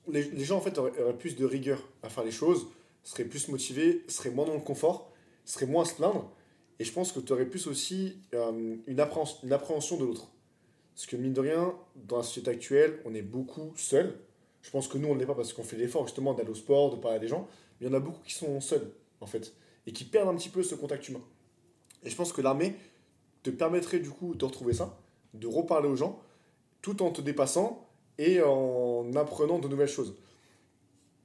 [0.09, 2.67] Les, gens, en fait, auraient, auraient plus de rigueur à faire les choses,
[3.05, 5.13] seraient plus motivés, seraient moins dans le confort,
[5.45, 6.33] seraient moins à se plaindre.
[6.81, 10.29] Et je pense que tu aurais plus aussi euh, une, appréhension, une appréhension de l'autre.
[10.97, 14.19] Parce que mine de rien, dans la société actuelle, on est beaucoup seul.
[14.63, 16.57] Je pense que nous, on ne l'est pas parce qu'on fait l'effort justement d'aller au
[16.57, 17.47] sport, de parler à des gens.
[17.81, 18.91] Mais il y en a beaucoup qui sont seuls,
[19.21, 19.55] en fait,
[19.87, 21.23] et qui perdent un petit peu ce contact humain.
[22.05, 22.75] Et je pense que l'armée
[23.43, 24.99] te permettrait du coup de retrouver ça,
[25.35, 26.21] de reparler aux gens,
[26.83, 27.87] tout en te dépassant
[28.19, 30.17] et en apprenant de nouvelles choses.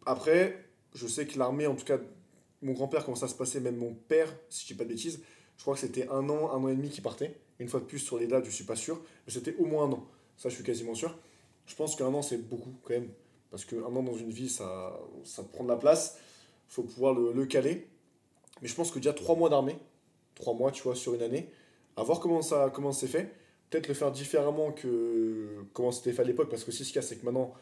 [0.05, 1.99] Après, je sais que l'armée, en tout cas,
[2.61, 5.21] mon grand-père, comment ça se passait, même mon père, si je dis pas de bêtises,
[5.57, 7.35] je crois que c'était un an, un an et demi qui partait.
[7.59, 9.85] Une fois de plus, sur les dates, je suis pas sûr, mais c'était au moins
[9.85, 10.07] un an.
[10.37, 11.15] Ça, je suis quasiment sûr.
[11.67, 13.09] Je pense qu'un an, c'est beaucoup quand même.
[13.51, 16.17] Parce qu'un an dans une vie, ça, ça prend de la place.
[16.67, 17.87] faut pouvoir le caler.
[18.61, 19.77] Mais je pense que déjà trois mois d'armée,
[20.35, 21.49] trois mois, tu vois, sur une année,
[21.97, 23.31] à voir comment ça comment c'est fait.
[23.69, 26.49] Peut-être le faire différemment que comment c'était fait à l'époque.
[26.49, 27.53] Parce que aussi, ce qu'il y a, c'est que maintenant,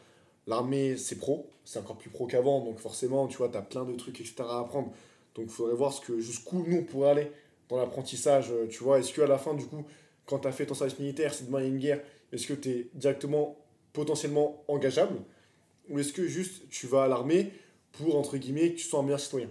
[0.46, 1.46] l'armée, c'est pro.
[1.64, 2.64] C'est encore plus pro qu'avant.
[2.64, 4.34] Donc forcément, tu vois, tu as plein de trucs, etc.
[4.40, 4.92] à apprendre.
[5.34, 7.30] Donc il faudrait voir jusqu'où nous, on aller
[7.68, 8.50] dans l'apprentissage.
[8.50, 9.84] euh, Tu vois, est-ce qu'à la fin, du coup,
[10.26, 12.00] quand tu as fait ton service militaire, si demain une guerre,
[12.32, 13.56] est-ce que tu es directement,
[13.92, 15.16] potentiellement engageable?
[15.88, 17.52] Ou est-ce que juste tu vas à l'armée
[17.92, 19.48] pour, entre guillemets, que tu sois un meilleur citoyen?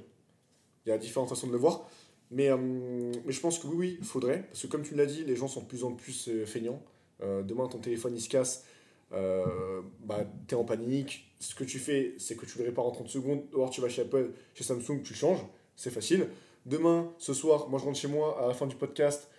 [0.85, 1.87] Il y a différentes façons de le voir.
[2.31, 4.43] Mais, euh, mais je pense que oui, oui, il faudrait.
[4.43, 6.81] Parce que comme tu l'as dit, les gens sont de plus en plus euh, feignants.
[7.21, 8.65] Euh, demain, ton téléphone, il se casse.
[9.11, 11.33] Bah, tu es en panique.
[11.39, 13.43] Ce que tu fais, c'est que tu le répares en 30 secondes.
[13.53, 15.45] Alors tu vas chez Apple, chez Samsung, tu le changes.
[15.75, 16.27] C'est facile.
[16.65, 19.29] Demain, ce soir, moi je rentre chez moi à la fin du podcast.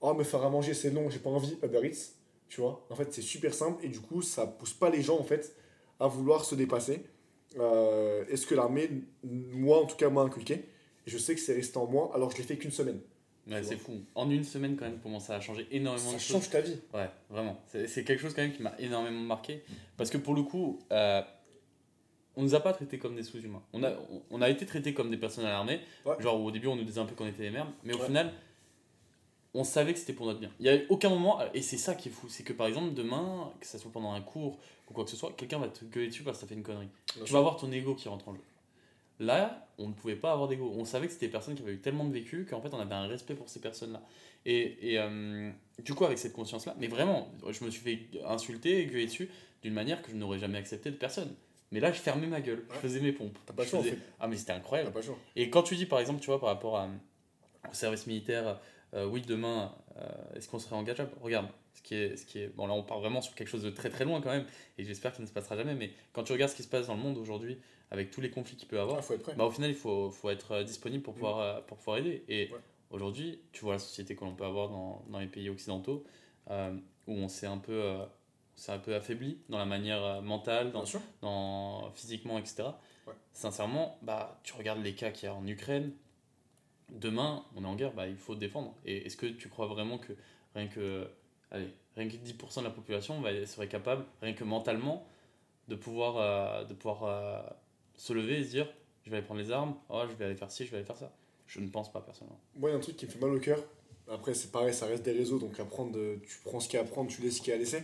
[0.00, 1.56] Oh, me faire à manger, c'est long, j'ai pas envie.
[1.62, 2.14] Uber Eats.
[2.48, 2.84] Tu vois?
[2.90, 3.84] En fait, c'est super simple.
[3.84, 5.54] Et du coup, ça pousse pas les gens, en fait,
[6.00, 7.04] à vouloir se dépasser.
[7.54, 8.90] Est-ce que l'armée,
[9.22, 10.64] moi en tout cas, m'a inculqué?
[11.06, 13.00] Je sais que c'est resté en moi, alors je l'ai fait qu'une semaine.
[13.48, 14.00] Ouais, c'est fou.
[14.14, 16.32] En une semaine, quand même, comment ça a changé énormément Ça de choses.
[16.36, 16.76] change ta vie.
[16.94, 17.60] Ouais, vraiment.
[17.66, 19.62] C'est quelque chose quand même qui m'a énormément marqué.
[19.96, 21.20] Parce que pour le coup, euh,
[22.36, 23.62] on nous a pas traités comme des sous-humains.
[23.72, 25.80] On a, on- on a été traités comme des personnes à l'armée.
[26.06, 26.14] Ouais.
[26.20, 27.70] Genre au début, on nous disait un peu qu'on était des merdes.
[27.82, 28.06] Mais au Ouais.
[28.06, 28.32] final,
[29.54, 30.50] on savait que c'était pour notre bien.
[30.60, 32.94] Il y a aucun moment, et c'est ça qui est fou, c'est que par exemple,
[32.94, 35.84] demain, que ça soit pendant un cours ou quoi que ce soit, quelqu'un va te
[35.84, 36.86] gueuler dessus parce que ça fait une connerie.
[36.86, 37.32] Bien Tu sûr.
[37.34, 38.40] vas avoir ton ego qui rentre en jeu.
[39.22, 40.72] Là, on ne pouvait pas avoir d'ego.
[40.76, 42.80] On savait que c'était des personnes qui avaient eu tellement de vécu qu'en fait, on
[42.80, 44.02] avait un respect pour ces personnes-là.
[44.44, 45.50] Et, et, euh,
[45.84, 49.30] du coup, avec cette conscience-là, mais vraiment, je me suis fait insulter et gueuler dessus
[49.62, 51.32] d'une manière que je n'aurais jamais accepté de personne.
[51.70, 53.38] Mais là, je fermais ma gueule, je faisais mes pompes.
[53.46, 53.96] T'as pas en fait.
[54.18, 54.90] Ah, mais c'était incroyable.
[54.90, 55.00] pas.
[55.36, 56.88] Et quand tu dis, par exemple, tu vois, par rapport à,
[57.70, 58.58] au service militaire,
[58.94, 59.72] euh, oui, demain,
[60.34, 62.48] est-ce qu'on serait engageable Regarde, ce qui, est, ce qui est.
[62.48, 64.46] Bon, là, on part vraiment sur quelque chose de très très loin quand même,
[64.78, 66.68] et j'espère que ça ne se passera jamais, mais quand tu regardes ce qui se
[66.68, 67.58] passe dans le monde aujourd'hui,
[67.90, 69.34] avec tous les conflits qu'il peut y avoir, Il faut être prêt.
[69.36, 72.24] bah, au final, il faut, faut être euh, disponible pour pouvoir, euh, pour pouvoir aider.
[72.28, 72.58] Et Ouais.
[72.90, 76.04] aujourd'hui, tu vois la société que l'on peut avoir dans, dans les pays occidentaux,
[76.50, 76.72] euh,
[77.06, 77.72] où on s'est un peu.
[77.72, 78.04] euh,
[78.68, 80.72] on un peu affaibli dans la manière euh, mentale,
[81.20, 82.64] dans, physiquement, etc.
[83.06, 83.14] Ouais.
[83.32, 85.92] Sincèrement, bah, tu regardes les cas qu'il y a en Ukraine,
[86.92, 88.74] demain, on est en guerre, bah, il faut défendre.
[88.84, 90.12] Et est-ce que tu crois vraiment que
[90.54, 91.08] rien que,
[91.50, 95.06] allez, rien que 10% de la population va, serait capable, rien que mentalement,
[95.68, 97.40] de pouvoir, euh, de pouvoir euh,
[97.96, 98.68] se lever et se dire
[99.04, 100.86] je vais aller prendre les armes, oh, je vais aller faire ci, je vais aller
[100.86, 101.12] faire ça
[101.46, 102.40] Je ne pense pas personnellement.
[102.56, 103.58] Moi, il y a un truc qui me fait mal au cœur.
[104.08, 106.84] Après, c'est pareil, ça reste des réseaux, donc apprendre, tu prends ce qu'il y a
[106.84, 107.82] à prendre, tu laisses ce qu'il y a à laisser.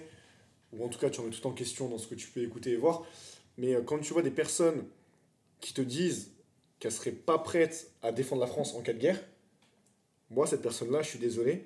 [0.72, 2.72] Ou en tout cas, tu remets tout en question dans ce que tu peux écouter
[2.72, 3.04] et voir.
[3.56, 4.84] Mais euh, quand tu vois des personnes
[5.60, 6.32] qui te disent
[6.78, 9.20] qu'elles seraient pas prêtes à défendre la France en cas de guerre,
[10.30, 11.64] moi, cette personne-là, je suis désolé,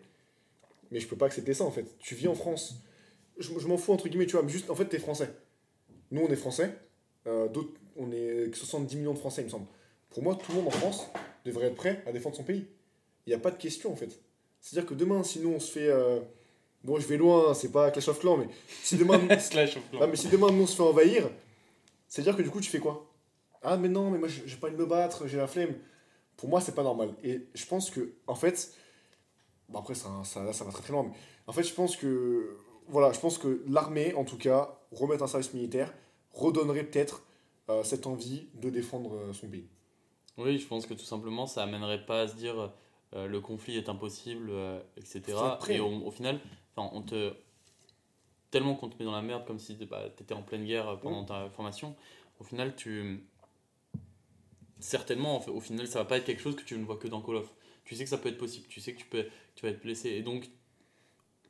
[0.91, 1.87] mais je peux pas accepter ça en fait.
[1.99, 2.77] Tu vis en France.
[3.39, 5.31] Je, je m'en fous, entre guillemets, tu vois, mais juste, en fait, t'es français.
[6.11, 6.73] Nous, on est français.
[7.27, 9.67] Euh, d'autres- on est 70 millions de Français, il me semble.
[10.11, 11.07] Pour moi, tout le monde en France
[11.45, 12.67] devrait être prêt à défendre son pays.
[13.27, 14.19] Il n'y a pas de question, en fait.
[14.61, 15.89] C'est-à-dire que demain, si nous, on se fait.
[15.89, 16.21] euh,
[16.85, 18.49] Bon, je vais loin, c'est pas Clash of Clans, mais
[18.83, 19.19] si demain.
[19.51, 20.01] Clash of Clans.
[20.03, 21.31] Ah, mais si demain, nous, on se fait envahir,
[22.09, 23.07] c'est-à-dire que du coup, tu fais quoi?
[23.63, 25.75] Ah, mais non, mais moi, j'ai pas envie de me battre, j'ai la flemme.
[26.37, 27.15] Pour moi, c'est pas normal.
[27.23, 28.75] Et je pense que, en fait.
[29.69, 31.13] Bon, après, ça, ça, là, ça va très très loin, mais
[31.47, 32.57] en fait, je pense que.
[32.89, 35.95] Voilà, je pense que l'armée, en tout cas, remettre un service militaire,
[36.33, 37.23] redonnerait peut-être
[37.71, 39.69] euh, cette envie de défendre euh, son pays.
[40.37, 42.73] Oui, je pense que tout simplement, ça amènerait pas à se dire
[43.15, 44.51] euh, le conflit est impossible,
[44.97, 45.23] etc.
[45.69, 46.41] Et au, au final,
[46.77, 47.33] on te
[48.51, 51.25] tellement qu'on te met dans la merde comme si tu étais en pleine guerre pendant
[51.25, 51.95] ta formation.
[52.41, 53.25] Au final, tu
[54.83, 57.21] certainement, au final, ça va pas être quelque chose que tu ne vois que dans
[57.23, 57.53] Call of.
[57.85, 58.67] Tu sais que ça peut être possible.
[58.69, 60.11] Tu sais que tu peux, tu vas être blessé.
[60.11, 60.49] Et donc,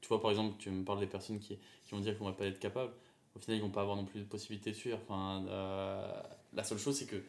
[0.00, 2.32] tu vois, par exemple, tu me parles des personnes qui, qui vont dire qu'ils vont
[2.32, 2.92] pas être capables.
[3.34, 4.98] Au final, ils vont pas avoir non plus de possibilité de fuir.
[5.02, 6.12] Enfin, euh,
[6.52, 7.22] la seule chose, c'est que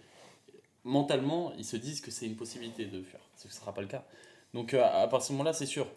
[0.83, 3.19] mentalement, ils se disent que c'est une possibilité de fuir.
[3.35, 4.05] Ce ne sera pas le cas.
[4.53, 5.87] Donc, euh, à partir de ce moment-là, c'est sûr.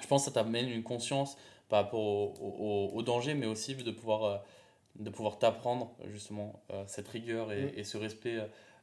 [0.00, 1.36] Je pense que ça t'amène une conscience
[1.68, 4.38] par rapport au, au, au danger, mais aussi de pouvoir, euh,
[4.96, 7.72] de pouvoir t'apprendre justement cette rigueur et, Mm.
[7.76, 8.38] et ce respect,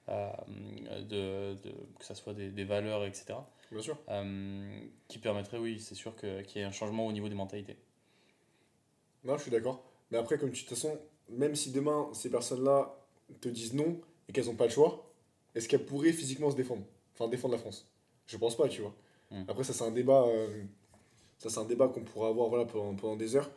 [0.08, 3.98] de, de- que ce soit des, des valeurs, etc., Bien sûr.
[4.10, 7.78] euh, qui permettrait, oui, c'est sûr qu'il y ait un changement au niveau des mentalités.
[9.24, 9.84] Non, je suis d'accord.
[10.12, 10.98] Mais après, comme tu de toute façon,
[11.30, 12.96] même si demain, ces personnes-là
[13.42, 15.12] te disent non et qu'elles n'ont pas le choix,
[15.56, 16.84] est-ce qu'elles pourraient physiquement se défendre?
[17.14, 17.90] Enfin, défendre la France
[18.28, 18.94] Je pense pas, tu vois.
[19.32, 19.44] Mm.
[19.48, 20.24] Après, ça, c'est un débat.
[20.28, 20.64] euh,
[21.40, 23.52] ça, c'est un débat qu'on pourra avoir voilà, pendant, pendant des heures.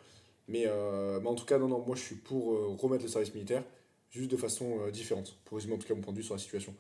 [0.48, 3.08] Mais, euh, mais en tout cas, non, non, moi, je suis pour euh, remettre le
[3.10, 3.64] service militaire,
[4.10, 5.36] juste de façon euh, différente.
[5.44, 6.74] Pour résumer, en tout cas, mon point de vue sur la situation.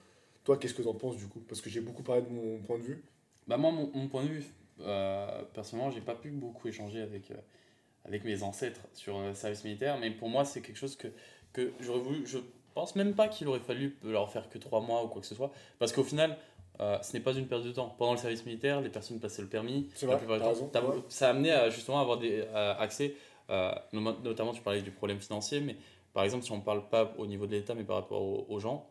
[0.44, 1.40] Toi, qu'est-ce que tu en penses, du coup?
[1.40, 3.04] Parce que j'ai beaucoup parlé de mon point de vue.
[3.46, 4.44] Bah moi, mon, mon point de vue,
[4.80, 7.36] euh, personnellement, j'ai pas pu beaucoup échanger avec, euh,
[8.04, 11.08] avec mes ancêtres sur le service militaire, mais pour moi, c'est quelque chose que,
[11.52, 12.26] que j'aurais voulu.
[12.26, 12.38] Je
[12.74, 15.34] pense même pas qu'il aurait fallu leur faire que trois mois ou quoi que ce
[15.34, 16.38] soit, parce qu'au final,
[16.80, 17.94] euh, ce n'est pas une perte de temps.
[17.98, 19.88] Pendant le service militaire, les personnes passaient le permis.
[20.02, 21.02] La vrai, plupart du t'as temps, raison, t'as- ouais.
[21.08, 23.14] Ça a amené à justement avoir des, à accès,
[23.50, 25.76] euh, notamment tu parlais du problème financier, mais
[26.12, 28.46] par exemple, si on ne parle pas au niveau de l'État, mais par rapport aux,
[28.48, 28.90] aux gens,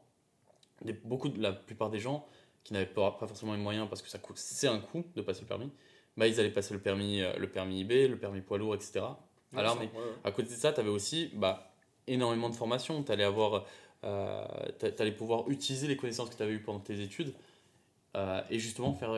[0.84, 2.26] des- beaucoup de, la plupart des gens
[2.64, 5.22] qui n'avaient pas, pas forcément les moyens parce que ça coûte, c'est un coût de
[5.22, 5.72] passer le permis,
[6.18, 9.00] bah, ils allaient passer le permis, euh, le permis IB, le permis poids lourd, etc.
[9.56, 9.90] à l'armée.
[9.94, 10.16] Ouais, ouais.
[10.24, 11.74] À côté de ça, tu avais aussi bah,
[12.08, 13.04] énormément de formation.
[13.04, 13.66] Tu allais, avoir,
[14.04, 14.46] euh,
[15.18, 17.34] pouvoir utiliser les connaissances que tu avais eues pendant tes études
[18.16, 19.18] euh, et justement faire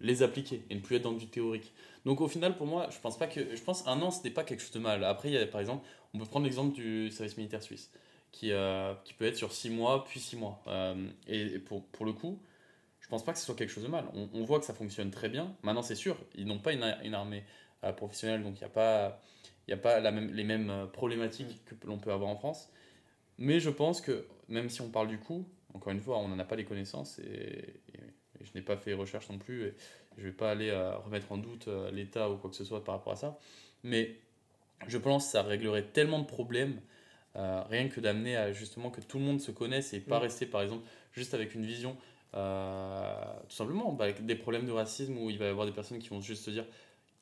[0.00, 1.72] les appliquer et ne plus être dans du théorique.
[2.04, 4.30] Donc au final, pour moi, je pense pas que je pense un an, ce n'est
[4.30, 5.04] pas quelque chose de mal.
[5.04, 7.90] Après, il y a par exemple, on peut prendre l'exemple du service militaire suisse
[8.32, 10.62] qui, euh, qui peut être sur 6 mois puis 6 mois.
[10.68, 12.40] Euh, et et pour, pour le coup,
[13.00, 14.06] je pense pas que ce soit quelque chose de mal.
[14.14, 15.54] On, on voit que ça fonctionne très bien.
[15.62, 17.44] Maintenant, c'est sûr, ils n'ont pas une, une armée
[17.84, 19.20] euh, professionnelle, donc il n'y a pas,
[19.68, 22.70] y a pas la même, les mêmes problématiques que l'on peut avoir en France.
[23.38, 26.38] Mais je pense que même si on parle du coût, encore une fois, on n'en
[26.38, 27.24] a pas les connaissances et,
[27.94, 28.00] et-
[28.40, 29.74] et je n'ai pas fait recherche non plus et
[30.16, 32.64] je ne vais pas aller euh, remettre en doute euh, l'État ou quoi que ce
[32.64, 33.38] soit par rapport à ça.
[33.82, 34.16] Mais
[34.86, 36.80] je pense que ça réglerait tellement de problèmes,
[37.36, 40.22] euh, rien que d'amener à justement que tout le monde se connaisse et pas Mm.
[40.22, 41.96] rester par exemple juste avec une vision,
[42.34, 43.14] euh,
[43.48, 45.98] tout simplement, bah, avec des problèmes de racisme où il va y avoir des personnes
[45.98, 46.66] qui vont juste se dire,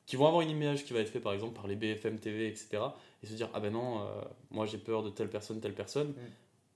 [0.06, 2.48] qui vont avoir une image qui va être faite par exemple par les BFM TV,
[2.48, 2.94] etc.
[3.22, 4.06] et se dire, ah ben non, euh,
[4.50, 6.08] moi j'ai peur de telle personne, telle personne.
[6.08, 6.16] Mm.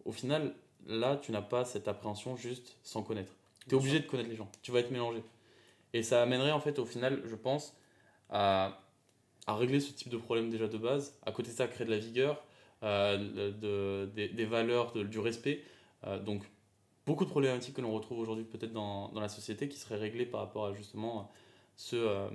[0.07, 0.55] Au final,
[0.87, 3.33] là, tu n'as pas cette appréhension juste sans connaître.
[3.69, 5.23] Tu es obligé de connaître les gens, tu vas être mélangé.
[5.93, 7.75] Et ça amènerait en fait au final, je pense,
[8.31, 8.81] à,
[9.47, 11.19] à régler ce type de problème déjà de base.
[11.25, 12.43] À côté de ça, créer de la vigueur,
[12.83, 15.63] euh, de, des, des valeurs, de- du respect.
[16.07, 16.43] Euh, donc,
[17.07, 20.27] beaucoup de problématiques que l'on retrouve aujourd'hui peut-être dans, dans la société qui seraient réglées
[20.27, 21.31] par rapport à justement
[21.77, 22.29] ce, euh,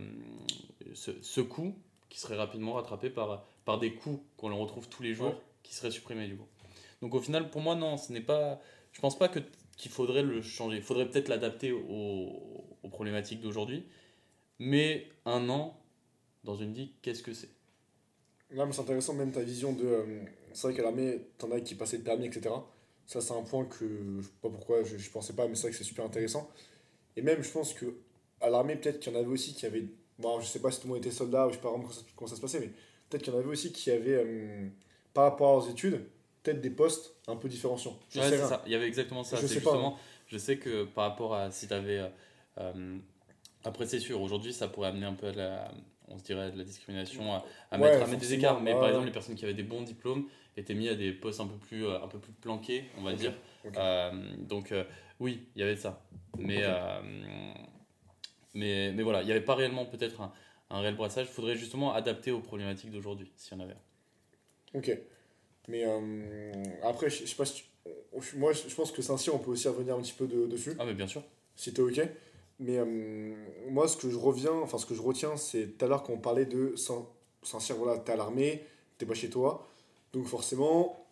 [0.94, 1.76] ce, ce coût
[2.10, 5.42] qui serait rapidement rattrapé par, par des coûts qu'on retrouve tous les jours Ouais.
[5.64, 6.48] qui seraient supprimés du coup.
[7.02, 8.60] Donc au final, pour moi, non, ce n'est pas.
[8.92, 9.40] Je pense pas que
[9.78, 10.78] qu'il faudrait le changer.
[10.78, 13.86] Il faudrait peut-être l'adapter aux, problématiques d'aujourd'hui.
[14.60, 15.80] Mais un an
[16.44, 17.50] dans une vie, qu'est-ce que c'est?
[18.52, 19.84] Là, c'est intéressant, même ta vision de.
[19.84, 22.54] euh, c'est vrai qu'à l'armée, t'en as qui passaient le permis, etc.
[23.08, 25.64] Ça, c'est un point que je sais pas pourquoi je, je pensais pas, mais c'est
[25.64, 26.50] vrai que c'est super intéressant.
[27.16, 27.96] Et même, je pense que
[28.42, 29.86] à l'armée, peut-être qu'il y en avait aussi qui avaient.
[30.20, 31.86] Bon, je sais pas si tout le monde était soldat ou je sais pas vraiment
[31.86, 32.70] comment ça, comment ça se passait, mais
[33.10, 34.68] peut-être qu'il y en avait aussi qui avaient, euh,
[35.14, 36.06] par rapport à leurs études,
[36.44, 37.98] peut-être des postes un peu différenciants.
[38.10, 38.48] Je Ouais, sais c'est rien.
[38.50, 38.64] ça.
[38.66, 39.38] Il y avait exactement ça.
[39.38, 39.94] Je sais pas, hein.
[40.28, 42.02] je sais que par rapport à si tu avais.
[43.64, 45.72] après, c'est sûr, aujourd'hui, ça pourrait amener un peu à la,
[46.10, 48.62] on se dirait, de la discrimination, à, à Ouais, mettre, à mettre des écarts.
[48.62, 50.28] Mais ouais, par exemple, les personnes qui avaient des bons diplômes
[50.58, 53.14] étaient mis à des postes un peu plus, euh, un peu plus planqués, on va
[53.14, 53.34] dire.
[53.78, 54.84] Euh, donc, euh,
[55.20, 56.02] oui, il y avait ça.
[56.38, 57.02] Mais, euh,
[58.54, 60.32] mais, mais voilà, il n'y avait pas réellement peut-être un,
[60.70, 61.28] un réel brassage.
[61.30, 63.76] Il faudrait justement adapter aux problématiques d'aujourd'hui, s'il y en avait.
[64.74, 64.92] Ok.
[65.68, 67.66] Mais euh, après, je sais pas si tu,
[68.14, 70.74] on- moi, je pense que Saint-Cyr, on peut aussi revenir un petit peu de- dessus,
[70.80, 71.24] Ah, mais bien sûr.
[71.56, 72.02] si t'es ok.
[72.60, 73.34] Mais euh,
[73.70, 76.18] moi, ce que je reviens, enfin, ce que je retiens, c'est tout à l'heure qu'on
[76.18, 77.08] parlait de Saint-
[77.42, 78.64] Saint-Cyr, voilà, t'es à l'armée,
[78.98, 79.68] t'es pas chez toi.
[80.14, 81.06] Donc, forcément,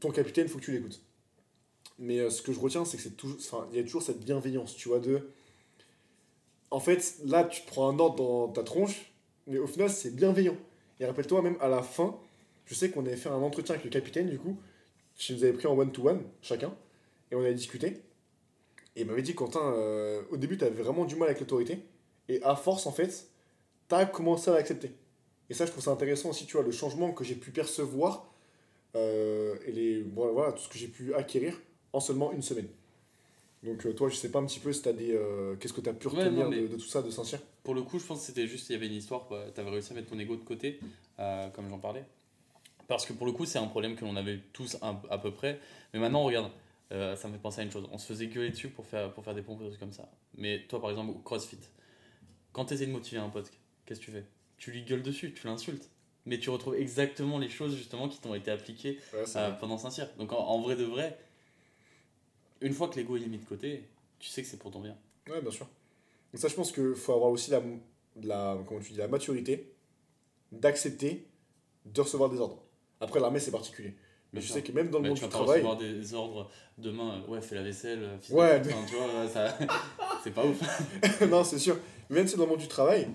[0.00, 1.00] ton capitaine, faut que tu l'écoutes.
[1.98, 4.02] Mais euh, ce que je retiens, c'est que c'est toujours, enfin, il y a toujours
[4.02, 5.28] cette bienveillance, tu vois, de.
[6.70, 9.12] En fait, là, tu prends un ordre dans ta tronche,
[9.46, 10.56] mais au final, c'est bienveillant.
[11.00, 12.16] Et rappelle-toi, même à la fin,
[12.66, 14.58] je sais qu'on avait fait un entretien avec le capitaine, du coup,
[15.16, 16.74] qui nous avait pris en one-to-one, chacun,
[17.30, 18.02] et on avait discuté.
[18.94, 21.78] Et il m'avait dit, Quentin, euh, au début, tu avais vraiment du mal avec l'autorité,
[22.28, 23.28] et à force, en fait,
[23.88, 24.90] tu as commencé à l'accepter.
[25.48, 28.32] Et ça, je trouve ça intéressant aussi, tu vois, le changement que j'ai pu percevoir,
[28.94, 31.60] euh, et les, voilà, voilà, tout ce que j'ai pu acquérir
[31.92, 32.68] en seulement une semaine.
[33.62, 35.12] Donc, euh, toi, je sais pas un petit peu si t'as des.
[35.12, 37.40] euh, Qu'est-ce que tu as pu retenir de, de tout ça, de Saint-Cyr?
[37.64, 39.44] Pour le coup, je pense que c'était juste, il y avait une histoire, quoi.
[39.54, 40.78] T'avais réussi à mettre ton ego de côté,
[41.18, 42.04] euh, comme j'en parlais.
[42.88, 45.32] Parce que pour le coup, c'est un problème que l'on avait tous un- à peu
[45.32, 45.58] près.
[45.92, 46.50] Mais maintenant, regarde,
[46.92, 47.88] euh, ça me fait penser à une chose.
[47.92, 50.08] On se faisait gueuler dessus pour faire, pour faire des pompes des trucs comme ça.
[50.36, 51.58] Mais toi, par exemple, au CrossFit,
[52.52, 53.50] quand tu essaies de motiver un pote,
[53.84, 54.24] qu'est-ce que tu fais?
[54.56, 55.90] Tu lui gueules dessus, tu l'insultes.
[56.26, 60.08] Mais tu retrouves exactement les choses justement qui t'ont été appliquées Ouais, euh, pendant Saint-Cyr.
[60.18, 61.16] Donc en, en vrai de vrai,
[62.60, 63.84] une fois que l'ego est mis de côté,
[64.18, 64.96] tu sais que c'est pour ton bien.
[65.28, 65.66] Ouais, bien sûr.
[66.32, 67.62] Donc ça, je pense qu'il faut avoir aussi la,
[68.22, 69.72] la, comment tu dis, la maturité
[70.52, 71.26] d'accepter
[71.84, 72.62] de recevoir des ordres.
[73.00, 73.94] Après, l'armée, c'est particulier.
[74.32, 75.62] Mais je sais que même dans le Bah, monde tu du vas pas travail...
[75.62, 78.84] recevoir des ordres demain, euh, ouais, fais la vaisselle, euh, fils de Ouais, mais- enfin,
[78.88, 79.56] tu vois, ça,
[80.24, 80.60] c'est pas ouf.
[81.30, 81.78] non, c'est sûr.
[82.10, 83.08] Même si dans le monde du travail,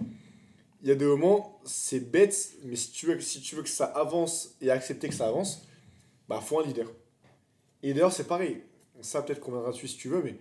[0.82, 3.70] il y a des moments, c'est bête, mais si tu, veux, si tu veux que
[3.70, 5.68] ça avance et accepter que ça avance,
[6.28, 6.88] bah, faut un leader.
[7.84, 8.64] Et d'ailleurs, c'est pareil.
[9.02, 10.38] Ça, peut-être qu'on viendra dessus si tu veux, mais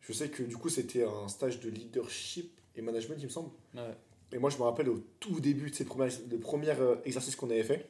[0.00, 3.50] je sais que du coup, c'était un stage de leadership et management, il me semble.
[3.74, 3.94] Ouais.
[4.32, 7.36] Et moi, je me rappelle au tout début de ces premiers, de premiers euh, exercices
[7.36, 7.88] qu'on avait fait.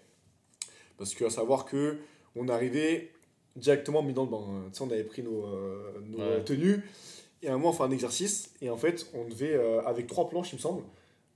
[0.99, 1.97] Parce que, à savoir que
[2.37, 3.11] on arrivait
[3.57, 4.45] directement mis dans le bain.
[4.49, 4.69] hein.
[4.73, 6.25] Tu sais, on avait pris nos, euh, nos Ouais.
[6.25, 6.83] euh, tenues.
[7.43, 8.53] Et à un moment, on fait un exercice.
[8.61, 10.83] Et en fait, on devait, euh, avec trois planches, il me semble,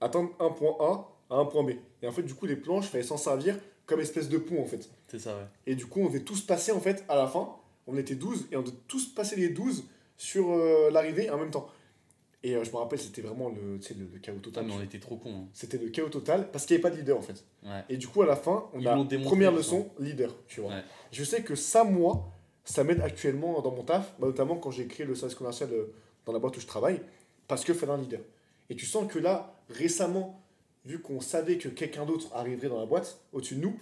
[0.00, 1.70] atteindre un point A à un point B.
[2.02, 4.60] Et en fait, du coup, les planches, il fallait s'en servir comme espèce de pont,
[4.62, 4.88] en fait.
[5.08, 5.44] C'est ça, ouais.
[5.66, 7.54] Et du coup, on devait tous passer, en fait, à la fin.
[7.86, 9.84] On était 12 et on devait tous passer les 12
[10.16, 11.68] sur euh, l'arrivée en même temps.
[12.44, 14.66] Et euh, je me rappelle, c'était vraiment le, le, le chaos Ah, total.
[14.66, 15.32] mais on était trop cons.
[15.32, 15.48] hein.
[15.52, 17.44] C'était le chaos total parce qu'il n'y avait pas de leader en fait.
[17.62, 17.84] Ouais.
[17.88, 20.70] Et du coup, à la fin, on Ils a démontré, première leçon, leader, tu vois.
[20.70, 20.82] Ouais.
[21.12, 22.28] Je sais que ça, moi,
[22.64, 25.92] ça m'aide actuellement dans mon taf, bah, notamment quand j'ai créé le service commercial euh,
[26.26, 27.00] dans la boîte où je travaille,
[27.46, 28.20] parce que fallait un leader.
[28.70, 30.42] Et tu sens que là, récemment,
[30.84, 33.76] vu qu'on savait que quelqu'un d'autre arriverait dans la boîte, au-dessus de nous,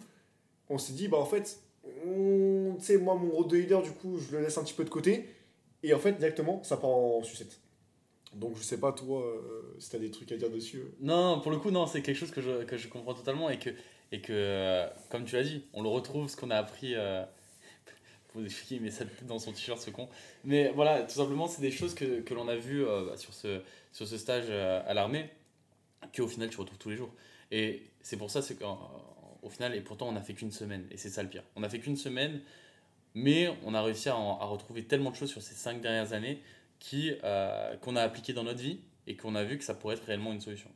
[0.68, 4.18] on s'est dit, bah en fait, tu sais, moi, mon rôle de leader, du coup,
[4.18, 5.27] je le laisse un petit peu de côté,
[5.83, 7.59] et en fait, directement, ça part en sucette.
[8.35, 10.79] Donc, je sais pas, toi, euh, si t'as des trucs à dire dessus.
[10.79, 10.93] euh.
[11.01, 13.59] Non, pour le coup, non, c'est quelque chose que je, que je comprends totalement et
[13.59, 13.71] que,
[14.12, 16.95] et que euh, comme tu l'as dit, on le retrouve, ce qu'on a appris.
[16.95, 17.25] Euh,
[18.33, 20.09] faut expliquer, met ça dans son t-shirt, ce con.
[20.45, 23.35] Mais voilà, tout simplement, c'est des choses que, que l'on a vues euh, bah, sur,
[23.35, 23.61] ce,
[23.93, 25.29] sur ce stage à l'armée,
[26.16, 27.12] qu'au final, tu retrouves tous les jours.
[27.51, 30.97] Et c'est pour ça, c'est qu'au final, et pourtant, on n'a fait qu'une semaine, et
[30.97, 31.43] c'est ça le pire.
[31.57, 32.40] On n'a fait qu'une semaine,
[33.14, 36.40] mais on a réussi à, à retrouver tellement de choses sur ces cinq dernières années
[37.25, 40.05] euh, qu'on a appliquées dans notre vie et qu'on a vu que ça pourrait être
[40.05, 40.71] réellement une solution.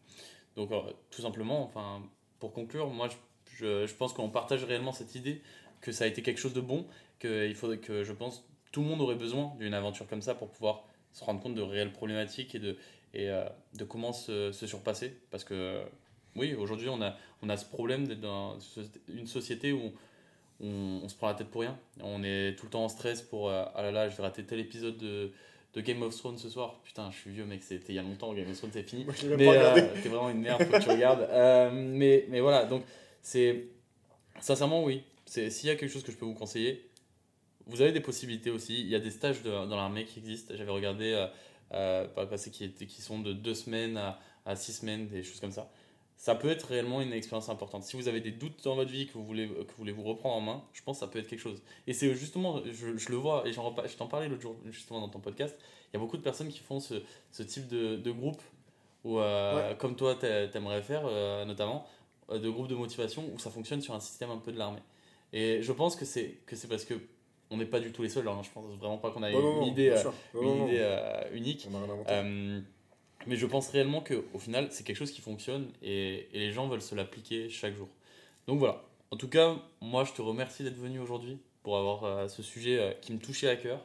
[0.57, 2.03] Donc, euh, tout simplement, enfin,
[2.39, 3.09] pour conclure, moi,
[3.59, 5.43] je, pense qu'on partage réellement cette idée
[5.81, 6.87] que ça a été quelque chose de bon,
[7.19, 10.49] qu'il faudrait que, je pense, tout le monde aurait besoin d'une aventure comme ça pour
[10.49, 12.77] pouvoir se rendre compte de réelles problématiques et de,
[13.13, 15.19] et, euh, de comment se, se surpasser.
[15.31, 15.83] Parce que,
[16.37, 18.59] oui, aujourd'hui, on a, on a ce problème d'être dans
[19.09, 19.93] une société où
[20.61, 21.79] on, se prend la tête pour rien.
[22.01, 24.59] On est tout le temps en stress pour ah là là, je vais rater tel
[24.59, 25.33] épisode de,
[25.75, 26.81] de Game of Thrones ce soir.
[26.85, 29.05] Putain, je suis vieux, mec, c'était il y a longtemps, Game of Thrones, c'est fini.
[29.05, 31.29] Moi, Mais euh, t'es vraiment une merde, faut que tu regardes.
[31.31, 32.85] Euh, mais, mais voilà, donc
[33.23, 33.67] c'est.
[34.41, 35.03] Sincèrement, oui.
[35.27, 36.89] C'est- S'il y a quelque chose que je peux vous conseiller,
[37.67, 38.81] vous avez des possibilités aussi.
[38.81, 40.55] Il y a des stages de- dans l'armée qui existent.
[40.57, 41.27] J'avais regardé euh,
[41.73, 45.53] euh, qui, étaient- qui sont de deux semaines à, à six semaines, des choses comme
[45.53, 45.71] ça.
[46.17, 47.83] Ça peut être réellement une expérience importante.
[47.83, 50.05] Si vous avez des doutes dans votre vie, que vous voulez, que vous, voulez vous
[50.05, 51.61] reprendre en main, je pense que ça peut être quelque chose.
[51.87, 55.09] Et c'est justement, je, je le vois, et je t'en parlais l'autre jour justement dans
[55.09, 55.55] ton podcast,
[55.93, 56.95] il y a beaucoup de personnes qui font ce,
[57.31, 58.41] ce type de, de groupe,
[59.05, 61.87] où, euh, comme toi t'a- t'aimerais faire euh, notamment,
[62.31, 64.81] euh, de groupe de motivation où ça fonctionne sur un système un peu de l'armée.
[65.35, 66.95] Et je pense que c'est que c'est parce que
[67.51, 68.27] on n'est pas du tout les seuls.
[68.27, 68.41] hein.
[68.43, 69.91] Je pense vraiment pas qu'on a une non, idée,
[70.41, 70.69] une
[71.35, 71.69] unique.
[71.71, 72.63] On a rien
[73.27, 76.69] mais je pense réellement qu'au final, c'est quelque chose qui fonctionne et, et les gens
[76.69, 77.89] veulent se l'appliquer chaque jour.
[78.47, 78.83] Donc voilà.
[79.11, 82.79] En tout cas, moi, je te remercie d'être venu aujourd'hui pour avoir euh, ce sujet
[82.79, 83.85] euh, qui me touchait à cœur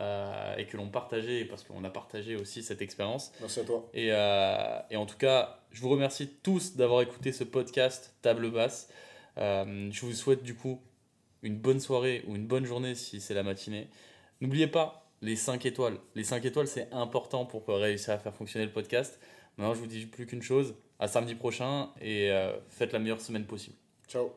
[0.00, 3.32] euh, et que l'on partageait parce qu'on a partagé aussi cette expérience.
[3.40, 3.88] Merci à toi.
[3.94, 8.88] Et, et en tout cas, je vous remercie tous d'avoir écouté ce podcast Table Basse.
[9.36, 10.80] Je vous souhaite du coup
[11.42, 13.88] une bonne soirée ou une bonne journée si c'est la matinée.
[14.40, 15.96] N'oubliez pas les 5 étoiles.
[16.14, 19.18] Les 5 étoiles, c'est important pour réussir à faire fonctionner le podcast.
[19.56, 20.74] Maintenant, je vous dis plus qu'une chose.
[20.98, 23.76] À samedi prochain et euh, faites la meilleure semaine possible.
[24.06, 24.30] Ciao.